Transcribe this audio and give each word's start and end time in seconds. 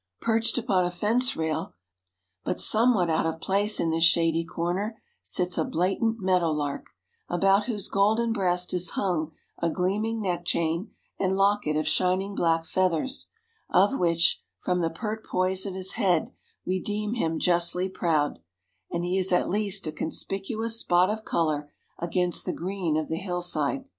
Perched 0.19 0.57
upon 0.57 0.83
a 0.83 0.89
fence 0.89 1.35
rail, 1.37 1.75
but 2.43 2.59
somewhat 2.59 3.07
out 3.07 3.27
of 3.27 3.39
place 3.39 3.79
in 3.79 3.91
this 3.91 4.03
shady 4.03 4.43
corner, 4.43 4.99
sits 5.21 5.59
a 5.59 5.63
blatant 5.63 6.19
meadow 6.19 6.49
lark, 6.49 6.87
about 7.29 7.65
whose 7.65 7.87
golden 7.87 8.33
breast 8.33 8.73
is 8.73 8.89
hung 8.97 9.31
a 9.59 9.69
gleaming 9.69 10.19
neck 10.19 10.43
chain 10.43 10.89
and 11.19 11.37
locket 11.37 11.75
of 11.75 11.87
shining 11.87 12.33
black 12.33 12.65
feathers, 12.65 13.27
of 13.69 13.99
which, 13.99 14.41
from 14.57 14.79
the 14.79 14.89
pert 14.89 15.23
poise 15.23 15.67
of 15.67 15.75
his 15.75 15.91
head, 15.91 16.33
we 16.65 16.79
deem 16.79 17.13
him 17.13 17.37
justly 17.37 17.87
proud, 17.87 18.39
and 18.89 19.05
he 19.05 19.19
is 19.19 19.31
at 19.31 19.49
least 19.51 19.85
a 19.85 19.91
conspicuous 19.91 20.77
spot 20.77 21.11
of 21.11 21.23
color 21.23 21.71
against 21.99 22.45
the 22.47 22.53
green 22.53 22.97
of 22.97 23.07
the 23.07 23.17
hillside. 23.17 23.85